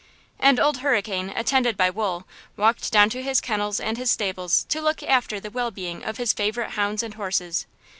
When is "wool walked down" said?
1.91-3.11